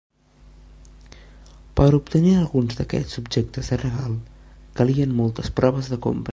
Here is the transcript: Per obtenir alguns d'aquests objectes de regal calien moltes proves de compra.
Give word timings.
Per 1.79 1.87
obtenir 1.97 2.33
alguns 2.37 2.79
d'aquests 2.81 3.21
objectes 3.23 3.71
de 3.75 3.81
regal 3.85 4.19
calien 4.81 5.17
moltes 5.23 5.57
proves 5.61 5.95
de 5.95 6.05
compra. 6.09 6.29